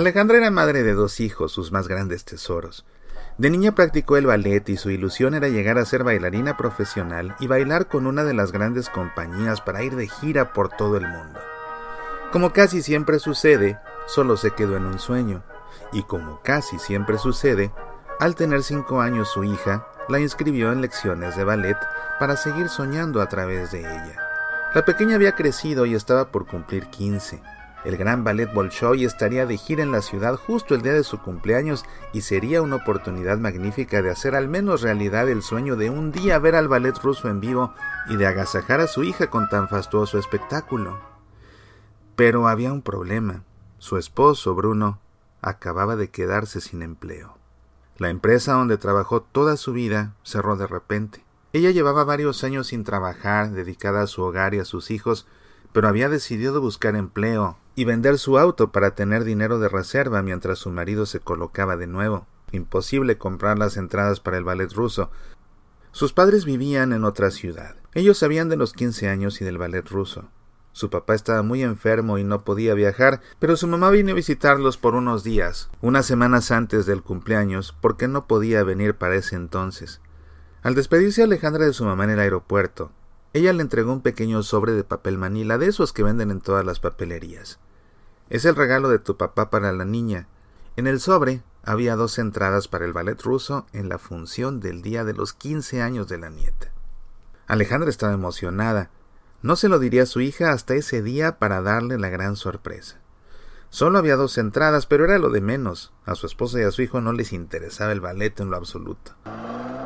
[0.00, 2.86] Alejandra era madre de dos hijos, sus más grandes tesoros.
[3.36, 7.48] De niña practicó el ballet y su ilusión era llegar a ser bailarina profesional y
[7.48, 11.38] bailar con una de las grandes compañías para ir de gira por todo el mundo.
[12.32, 15.42] Como casi siempre sucede, solo se quedó en un sueño,
[15.92, 17.70] y como casi siempre sucede,
[18.20, 21.76] al tener cinco años su hija la inscribió en lecciones de ballet
[22.18, 24.16] para seguir soñando a través de ella.
[24.74, 27.42] La pequeña había crecido y estaba por cumplir quince.
[27.82, 31.18] El gran ballet Bolshoi estaría de gira en la ciudad justo el día de su
[31.18, 36.12] cumpleaños y sería una oportunidad magnífica de hacer al menos realidad el sueño de un
[36.12, 37.72] día ver al ballet ruso en vivo
[38.10, 41.00] y de agasajar a su hija con tan fastuoso espectáculo.
[42.16, 43.44] Pero había un problema.
[43.78, 45.00] Su esposo, Bruno,
[45.40, 47.38] acababa de quedarse sin empleo.
[47.96, 51.24] La empresa donde trabajó toda su vida cerró de repente.
[51.54, 55.26] Ella llevaba varios años sin trabajar, dedicada a su hogar y a sus hijos,
[55.72, 60.58] pero había decidido buscar empleo y vender su auto para tener dinero de reserva mientras
[60.58, 62.26] su marido se colocaba de nuevo.
[62.52, 65.10] Imposible comprar las entradas para el ballet ruso.
[65.92, 67.76] Sus padres vivían en otra ciudad.
[67.94, 70.28] Ellos sabían de los quince años y del ballet ruso.
[70.72, 74.76] Su papá estaba muy enfermo y no podía viajar, pero su mamá vino a visitarlos
[74.76, 80.00] por unos días, unas semanas antes del cumpleaños, porque no podía venir para ese entonces.
[80.62, 82.92] Al despedirse Alejandra de su mamá en el aeropuerto,
[83.32, 86.64] ella le entregó un pequeño sobre de papel manila de esos que venden en todas
[86.64, 87.58] las papelerías.
[88.28, 90.26] Es el regalo de tu papá para la niña.
[90.76, 95.04] En el sobre había dos entradas para el ballet ruso en la función del día
[95.04, 96.72] de los quince años de la nieta.
[97.46, 98.90] Alejandra estaba emocionada,
[99.42, 102.98] no se lo diría a su hija hasta ese día para darle la gran sorpresa.
[103.70, 105.92] Solo había dos entradas, pero era lo de menos.
[106.04, 109.14] A su esposa y a su hijo no les interesaba el ballet en lo absoluto.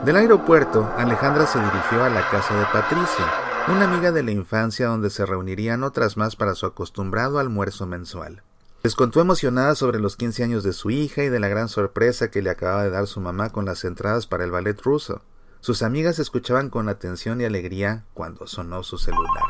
[0.02, 3.24] Del aeropuerto, Alejandra se dirigió a la casa de Patricia,
[3.68, 8.42] una amiga de la infancia donde se reunirían otras más para su acostumbrado almuerzo mensual.
[8.82, 12.30] Les contó emocionada sobre los quince años de su hija y de la gran sorpresa
[12.30, 15.22] que le acababa de dar su mamá con las entradas para el ballet ruso.
[15.60, 19.44] Sus amigas escuchaban con atención y alegría cuando sonó su celular.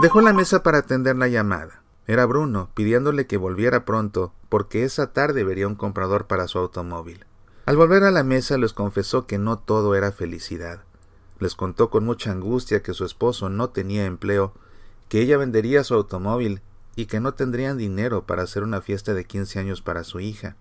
[0.00, 1.82] Dejó la mesa para atender la llamada.
[2.06, 7.26] Era Bruno, pidiéndole que volviera pronto, porque esa tarde vería un comprador para su automóvil.
[7.70, 10.80] Al volver a la mesa les confesó que no todo era felicidad.
[11.38, 14.52] Les contó con mucha angustia que su esposo no tenía empleo,
[15.08, 16.62] que ella vendería su automóvil
[16.96, 20.56] y que no tendrían dinero para hacer una fiesta de quince años para su hija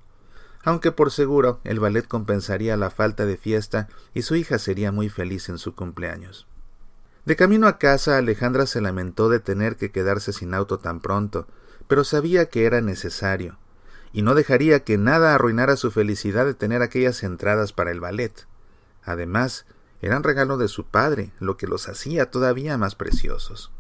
[0.64, 5.09] aunque por seguro el ballet compensaría la falta de fiesta y su hija sería muy
[5.09, 6.46] feliz en su cumpleaños.
[7.25, 11.48] De camino a casa Alejandra se lamentó de tener que quedarse sin auto tan pronto,
[11.88, 13.58] pero sabía que era necesario,
[14.12, 18.47] y no dejaría que nada arruinara su felicidad de tener aquellas entradas para el ballet.
[19.03, 19.66] Además,
[20.02, 23.72] eran regalo de su padre, lo que los hacía todavía más preciosos.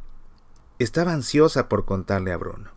[0.77, 2.71] Estaba ansiosa por contarle a Bruno.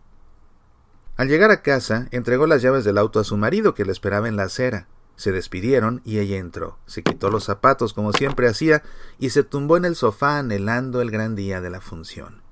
[1.15, 4.27] Al llegar a casa, entregó las llaves del auto a su marido que le esperaba
[4.27, 4.87] en la acera.
[5.15, 8.81] Se despidieron y ella entró, se quitó los zapatos como siempre hacía
[9.19, 12.42] y se tumbó en el sofá anhelando el gran día de la función.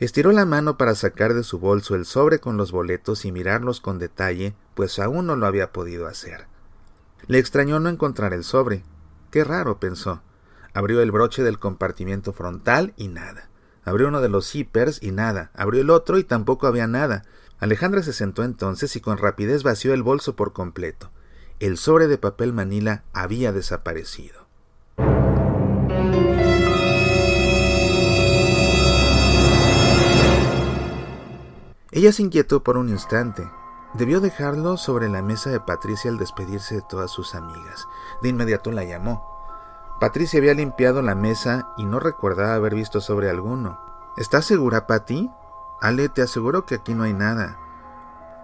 [0.00, 3.82] Estiró la mano para sacar de su bolso el sobre con los boletos y mirarlos
[3.82, 6.46] con detalle, pues aún no lo había podido hacer.
[7.26, 8.82] Le extrañó no encontrar el sobre.
[9.30, 10.22] Qué raro, pensó.
[10.72, 13.50] Abrió el broche del compartimiento frontal y nada.
[13.84, 15.50] Abrió uno de los zippers y nada.
[15.52, 17.24] Abrió el otro y tampoco había nada.
[17.58, 21.10] Alejandra se sentó entonces y con rapidez vació el bolso por completo.
[21.58, 24.49] El sobre de papel manila había desaparecido.
[32.00, 33.52] Ella se inquietó por un instante.
[33.92, 37.88] Debió dejarlo sobre la mesa de Patricia al despedirse de todas sus amigas.
[38.22, 39.22] De inmediato la llamó.
[40.00, 43.78] Patricia había limpiado la mesa y no recordaba haber visto sobre alguno.
[44.16, 45.30] ¿Estás segura, Patty?
[45.82, 47.58] Ale, te aseguro que aquí no hay nada.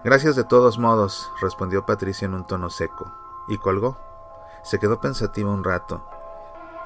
[0.03, 3.11] Gracias de todos modos, respondió Patricia en un tono seco,
[3.47, 3.97] y colgó.
[4.61, 6.07] Se quedó pensativa un rato.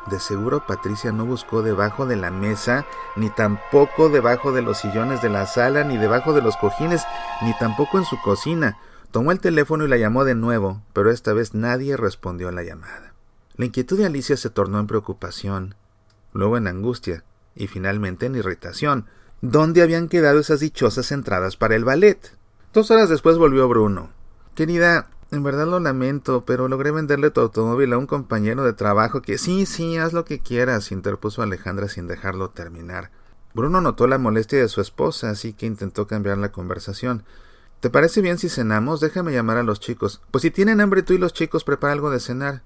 [0.09, 2.85] De seguro Patricia no buscó debajo de la mesa,
[3.16, 7.03] ni tampoco debajo de los sillones de la sala, ni debajo de los cojines,
[7.41, 8.79] ni tampoco en su cocina.
[9.11, 12.64] Tomó el teléfono y la llamó de nuevo, pero esta vez nadie respondió a la
[12.64, 13.14] llamada.
[13.55, 15.76] La inquietud de Alicia se tornó en preocupación,
[16.34, 17.23] luego en angustia
[17.55, 19.05] y finalmente en irritación.
[19.41, 22.37] ¿Dónde habían quedado esas dichosas entradas para el ballet?
[22.73, 24.09] Dos horas después volvió Bruno.
[24.55, 29.22] Querida, en verdad lo lamento, pero logré venderle tu automóvil a un compañero de trabajo
[29.22, 33.11] que sí, sí, haz lo que quieras, interpuso Alejandra sin dejarlo terminar.
[33.53, 37.23] Bruno notó la molestia de su esposa, así que intentó cambiar la conversación.
[37.79, 38.99] ¿Te parece bien si cenamos?
[38.99, 40.22] Déjame llamar a los chicos.
[40.31, 42.61] Pues si tienen hambre tú y los chicos, prepara algo de cenar.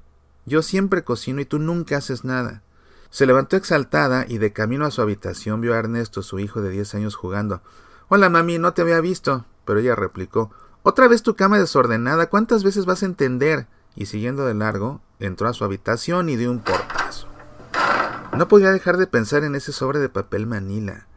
[0.45, 2.63] Yo siempre cocino y tú nunca haces nada.
[3.11, 6.71] Se levantó exaltada y de camino a su habitación vio a Ernesto, su hijo de
[6.71, 7.61] diez años, jugando.
[8.09, 9.45] Hola, mami, no te había visto.
[9.65, 10.51] Pero ella replicó
[10.87, 13.65] Otra vez tu cama desordenada, ¿cuántas veces vas a entender?
[13.95, 17.27] Y siguiendo de largo, entró a su habitación y dio un portazo.
[18.37, 21.07] No podía dejar de pensar en ese sobre de papel manila.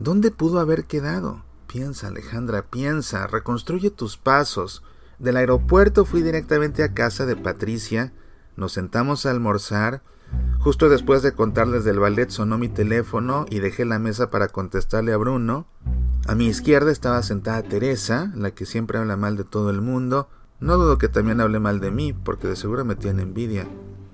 [0.00, 1.44] ¿Dónde pudo haber quedado?
[1.68, 4.82] Piensa, Alejandra, piensa, reconstruye tus pasos.
[5.20, 8.12] Del aeropuerto fui directamente a casa de Patricia,
[8.56, 10.02] nos sentamos a almorzar,
[10.58, 15.12] Justo después de contarles del ballet sonó mi teléfono y dejé la mesa para contestarle
[15.12, 15.66] a Bruno.
[16.26, 20.28] A mi izquierda estaba sentada Teresa, la que siempre habla mal de todo el mundo.
[20.60, 23.66] No dudo que también hable mal de mí, porque de seguro me tiene envidia.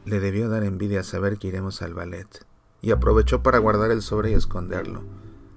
[0.07, 2.47] Le debió dar envidia saber que iremos al ballet.
[2.81, 5.03] Y aprovechó para guardar el sobre y esconderlo.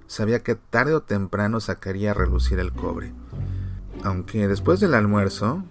[0.06, 3.14] Sabía que tarde o temprano sacaría a relucir el cobre.
[4.04, 5.64] Aunque después del almuerzo,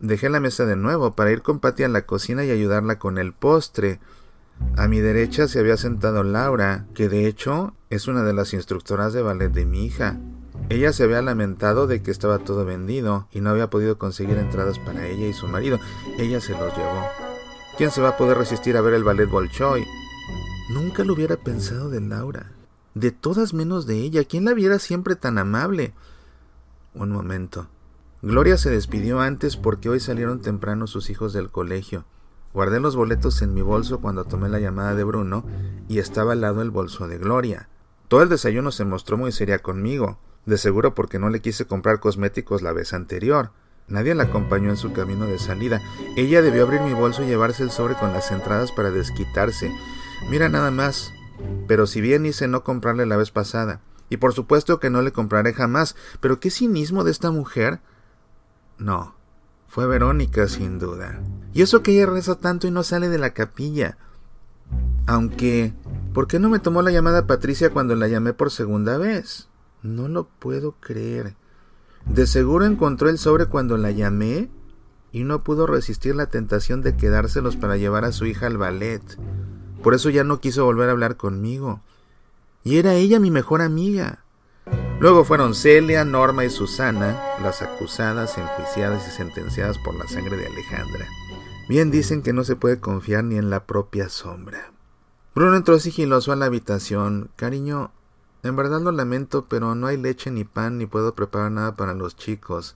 [0.00, 3.16] dejé la mesa de nuevo para ir con Patty a la cocina y ayudarla con
[3.16, 4.00] el postre,
[4.76, 9.12] a mi derecha se había sentado Laura, que de hecho es una de las instructoras
[9.12, 10.18] de ballet de mi hija.
[10.68, 14.78] Ella se había lamentado de que estaba todo vendido y no había podido conseguir entradas
[14.78, 15.78] para ella y su marido.
[16.18, 17.06] Ella se los llevó.
[17.76, 19.86] ¿Quién se va a poder resistir a ver el ballet Bolshoi?
[20.70, 22.52] Nunca lo hubiera pensado de Laura.
[22.94, 24.24] De todas menos de ella.
[24.24, 25.94] ¿Quién la viera siempre tan amable?
[26.94, 27.68] Un momento.
[28.22, 32.04] Gloria se despidió antes porque hoy salieron temprano sus hijos del colegio.
[32.52, 35.44] Guardé los boletos en mi bolso cuando tomé la llamada de Bruno
[35.88, 37.68] y estaba al lado el bolso de Gloria.
[38.08, 42.00] Todo el desayuno se mostró muy seria conmigo, de seguro porque no le quise comprar
[42.00, 43.50] cosméticos la vez anterior.
[43.88, 45.80] Nadie la acompañó en su camino de salida.
[46.16, 49.72] Ella debió abrir mi bolso y llevarse el sobre con las entradas para desquitarse.
[50.28, 51.12] Mira nada más.
[51.68, 55.12] Pero si bien hice no comprarle la vez pasada, y por supuesto que no le
[55.12, 57.80] compraré jamás, pero qué cinismo de esta mujer.
[58.78, 59.14] No,
[59.68, 61.20] fue Verónica, sin duda.
[61.52, 63.98] Y eso que ella reza tanto y no sale de la capilla.
[65.06, 65.74] Aunque,
[66.16, 69.50] ¿por qué no me tomó la llamada Patricia cuando la llamé por segunda vez?
[69.82, 71.34] No lo puedo creer.
[72.06, 74.48] De seguro encontró el sobre cuando la llamé
[75.12, 79.02] y no pudo resistir la tentación de quedárselos para llevar a su hija al ballet.
[79.82, 81.82] Por eso ya no quiso volver a hablar conmigo.
[82.64, 84.24] Y era ella mi mejor amiga.
[85.00, 90.46] Luego fueron Celia, Norma y Susana, las acusadas, enjuiciadas y sentenciadas por la sangre de
[90.46, 91.06] Alejandra.
[91.68, 94.72] Bien dicen que no se puede confiar ni en la propia sombra.
[95.36, 97.28] Bruno entró sigiloso a la habitación.
[97.36, 97.92] Cariño,
[98.42, 101.92] en verdad lo lamento, pero no hay leche ni pan ni puedo preparar nada para
[101.92, 102.74] los chicos.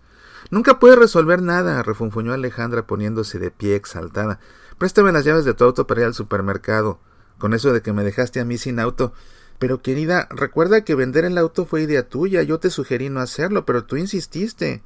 [0.50, 4.40] Nunca puede resolver nada, refunfuñó Alejandra poniéndose de pie exaltada.
[4.76, 6.98] Préstame las llaves de tu auto para ir al supermercado.
[7.38, 9.14] Con eso de que me dejaste a mí sin auto,
[9.58, 12.42] pero querida, recuerda que vender el auto fue idea tuya.
[12.42, 14.82] Yo te sugerí no hacerlo, pero tú insististe.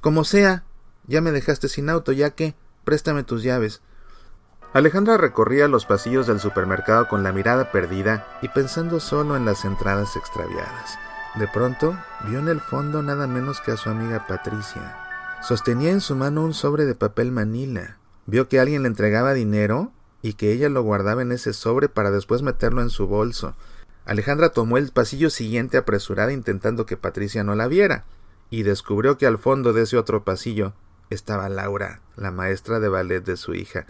[0.00, 0.64] Como sea,
[1.06, 3.82] ya me dejaste sin auto, ya que préstame tus llaves.
[4.72, 9.64] Alejandra recorría los pasillos del supermercado con la mirada perdida y pensando solo en las
[9.64, 10.96] entradas extraviadas.
[11.34, 14.96] De pronto vio en el fondo nada menos que a su amiga Patricia.
[15.42, 17.98] Sostenía en su mano un sobre de papel manila.
[18.26, 19.90] Vio que alguien le entregaba dinero
[20.22, 23.56] y que ella lo guardaba en ese sobre para después meterlo en su bolso.
[24.04, 28.04] Alejandra tomó el pasillo siguiente apresurada intentando que Patricia no la viera,
[28.50, 30.74] y descubrió que al fondo de ese otro pasillo
[31.10, 33.86] estaba Laura, la maestra de ballet de su hija.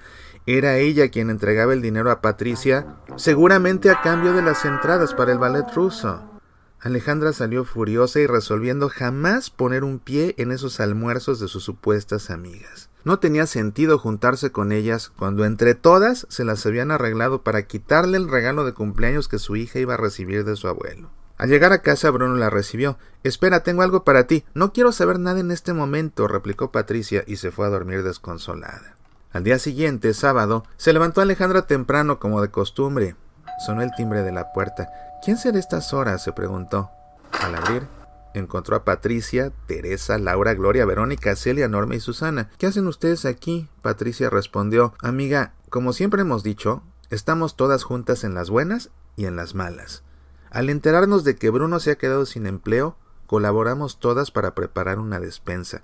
[0.46, 5.32] Era ella quien entregaba el dinero a Patricia, seguramente a cambio de las entradas para
[5.32, 6.22] el ballet ruso.
[6.80, 12.30] Alejandra salió furiosa y resolviendo jamás poner un pie en esos almuerzos de sus supuestas
[12.30, 12.88] amigas.
[13.04, 18.16] No tenía sentido juntarse con ellas cuando entre todas se las habían arreglado para quitarle
[18.16, 21.10] el regalo de cumpleaños que su hija iba a recibir de su abuelo.
[21.40, 22.98] Al llegar a casa Bruno la recibió.
[23.22, 24.44] Espera, tengo algo para ti.
[24.52, 28.94] No quiero saber nada en este momento, replicó Patricia y se fue a dormir desconsolada.
[29.32, 33.16] Al día siguiente, sábado, se levantó Alejandra temprano como de costumbre.
[33.64, 34.90] Sonó el timbre de la puerta.
[35.24, 36.22] ¿Quién será estas horas?
[36.22, 36.90] se preguntó.
[37.40, 37.88] Al abrir,
[38.34, 42.50] Encontró a Patricia, Teresa, Laura, Gloria, Verónica, Celia, Norma y Susana.
[42.58, 43.66] ¿Qué hacen ustedes aquí?
[43.80, 49.36] Patricia respondió Amiga, como siempre hemos dicho, estamos todas juntas en las buenas y en
[49.36, 50.04] las malas.
[50.50, 55.20] Al enterarnos de que Bruno se ha quedado sin empleo, colaboramos todas para preparar una
[55.20, 55.82] despensa.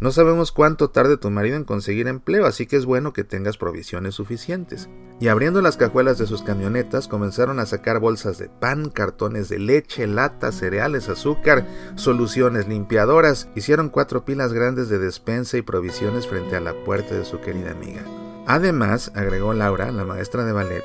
[0.00, 3.56] No sabemos cuánto tarde tu marido en conseguir empleo, así que es bueno que tengas
[3.56, 4.88] provisiones suficientes.
[5.20, 9.58] Y abriendo las cajuelas de sus camionetas, comenzaron a sacar bolsas de pan, cartones de
[9.58, 13.48] leche, latas, cereales, azúcar, soluciones limpiadoras.
[13.54, 17.70] Hicieron cuatro pilas grandes de despensa y provisiones frente a la puerta de su querida
[17.70, 18.02] amiga.
[18.46, 20.84] Además, agregó Laura, la maestra de ballet,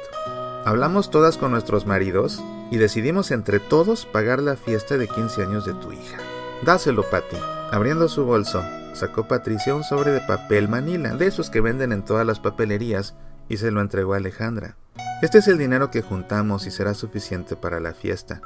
[0.66, 5.66] hablamos todas con nuestros maridos y decidimos entre todos pagar la fiesta de 15 años
[5.66, 6.18] de tu hija.
[6.64, 7.38] Dáselo, Patty.
[7.72, 8.64] Abriendo su bolso,
[8.94, 13.16] sacó Patricia un sobre de papel manila, de esos que venden en todas las papelerías,
[13.48, 14.76] y se lo entregó a Alejandra.
[15.22, 18.42] Este es el dinero que juntamos y será suficiente para la fiesta.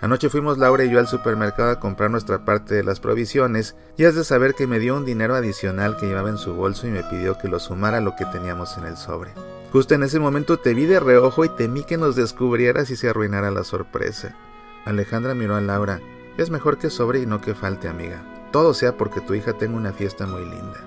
[0.00, 4.04] Anoche fuimos Laura y yo al supermercado a comprar nuestra parte de las provisiones y
[4.04, 6.90] has de saber que me dio un dinero adicional que llevaba en su bolso y
[6.90, 9.32] me pidió que lo sumara a lo que teníamos en el sobre.
[9.74, 13.08] Justo en ese momento te vi de reojo y temí que nos descubrieras y se
[13.08, 14.36] arruinara la sorpresa.
[14.84, 16.00] Alejandra miró a Laura.
[16.38, 18.24] Es mejor que sobre y no que falte, amiga.
[18.52, 20.80] Todo sea porque tu hija tenga una fiesta muy linda.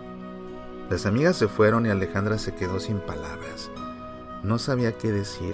[0.89, 3.69] Las amigas se fueron y Alejandra se quedó sin palabras.
[4.41, 5.53] No sabía qué decir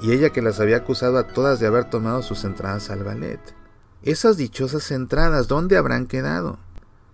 [0.00, 3.40] y ella que las había acusado a todas de haber tomado sus entradas al ballet.
[4.02, 6.58] Esas dichosas entradas, ¿dónde habrán quedado?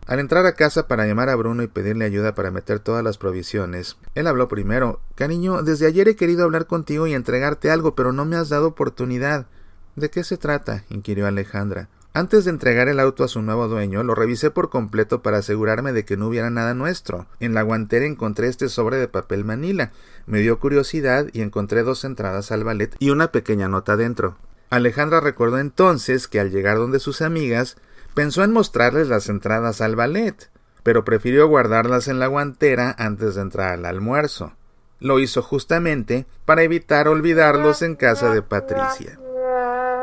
[0.07, 3.17] Al entrar a casa para llamar a Bruno y pedirle ayuda para meter todas las
[3.17, 5.01] provisiones, él habló primero.
[5.15, 8.69] Cariño, desde ayer he querido hablar contigo y entregarte algo, pero no me has dado
[8.69, 9.47] oportunidad.
[9.97, 10.85] ¿De qué se trata?
[10.91, 11.89] inquirió Alejandra.
[12.13, 15.93] Antes de entregar el auto a su nuevo dueño, lo revisé por completo para asegurarme
[15.93, 17.27] de que no hubiera nada nuestro.
[17.41, 19.91] En la guantera encontré este sobre de papel manila.
[20.27, 24.37] Me dio curiosidad y encontré dos entradas al ballet y una pequeña nota dentro.
[24.71, 27.79] Alejandra recordó entonces que al llegar donde sus amigas,
[28.15, 30.51] pensó en mostrarles las entradas al ballet,
[30.83, 34.53] pero prefirió guardarlas en la guantera antes de entrar al almuerzo.
[35.01, 39.19] Lo hizo justamente para evitar olvidarlos en casa de Patricia.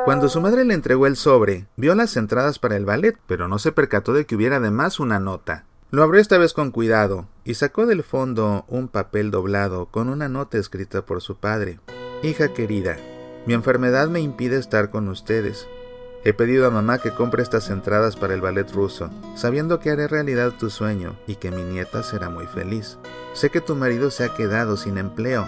[0.06, 3.60] Cuando su madre le entregó el sobre, vio las entradas para el ballet, pero no
[3.60, 5.65] se percató de que hubiera además una nota.
[5.91, 10.27] Lo abrió esta vez con cuidado y sacó del fondo un papel doblado con una
[10.27, 11.80] nota escrita por su padre.
[12.24, 12.98] Hija querida,
[13.46, 15.68] mi enfermedad me impide estar con ustedes.
[16.24, 20.08] He pedido a mamá que compre estas entradas para el ballet ruso, sabiendo que haré
[20.08, 23.00] realidad tu sueño y que mi nieta será muy feliz.
[23.34, 25.48] Sé que tu marido se ha quedado sin empleo,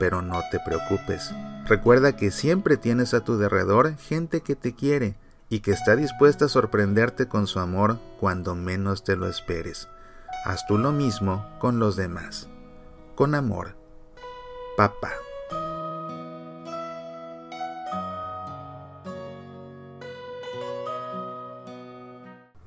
[0.00, 1.30] pero no te preocupes.
[1.66, 5.14] Recuerda que siempre tienes a tu derredor gente que te quiere
[5.48, 9.88] y que está dispuesta a sorprenderte con su amor cuando menos te lo esperes.
[10.44, 12.48] Haz tú lo mismo con los demás.
[13.14, 13.76] Con amor.
[14.76, 15.12] Papá.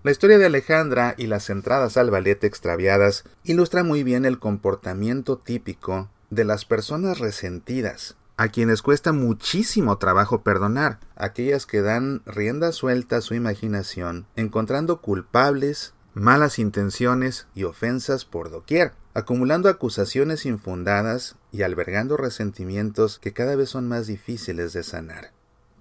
[0.03, 5.37] La historia de Alejandra y las entradas al ballet extraviadas ilustra muy bien el comportamiento
[5.37, 12.73] típico de las personas resentidas a quienes cuesta muchísimo trabajo perdonar, aquellas que dan rienda
[12.73, 21.37] suelta a su imaginación, encontrando culpables, malas intenciones y ofensas por doquier, acumulando acusaciones infundadas
[21.53, 25.31] y albergando resentimientos que cada vez son más difíciles de sanar.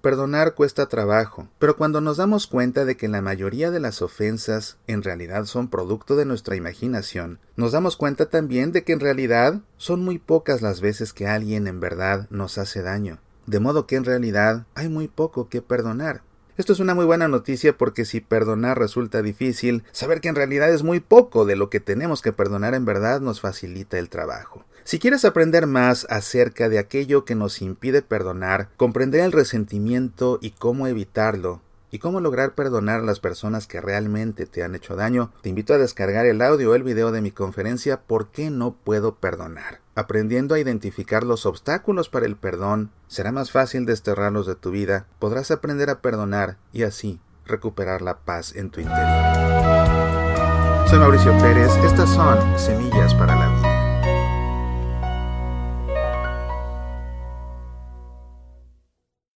[0.03, 4.75] Perdonar cuesta trabajo, pero cuando nos damos cuenta de que la mayoría de las ofensas
[4.85, 9.61] en realidad son producto de nuestra imaginación, nos damos cuenta también de que en realidad
[9.77, 13.95] son muy pocas las veces que alguien en verdad nos hace daño, de modo que
[13.95, 16.21] en realidad hay muy poco que perdonar.
[16.57, 20.69] Esto es una muy buena noticia porque si perdonar resulta difícil, saber que en realidad
[20.69, 24.65] es muy poco de lo que tenemos que perdonar en verdad nos facilita el trabajo.
[24.85, 30.51] Si quieres aprender más acerca de aquello que nos impide perdonar, comprender el resentimiento y
[30.51, 35.31] cómo evitarlo, y cómo lograr perdonar a las personas que realmente te han hecho daño,
[35.41, 38.73] te invito a descargar el audio o el video de mi conferencia ¿Por qué no
[38.73, 39.79] puedo perdonar?
[39.95, 45.05] Aprendiendo a identificar los obstáculos para el perdón, será más fácil desterrarlos de tu vida,
[45.19, 49.33] podrás aprender a perdonar y así recuperar la paz en tu interior.
[50.87, 53.62] Soy Mauricio Pérez, estas son Semillas para la Vida.